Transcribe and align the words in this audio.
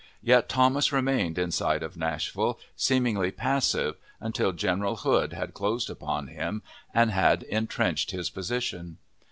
Yet 0.23 0.49
Thomas 0.49 0.91
remained 0.91 1.37
inside 1.37 1.83
of 1.83 1.95
Nashville, 1.95 2.59
seemingly 2.75 3.29
passive, 3.29 3.97
until 4.19 4.51
General 4.51 4.95
Hood 4.95 5.31
had 5.33 5.53
closed 5.53 5.91
upon 5.91 6.25
him 6.29 6.63
and 6.91 7.11
had 7.11 7.43
entrenched 7.43 8.09
his 8.09 8.31
position. 8.31 8.97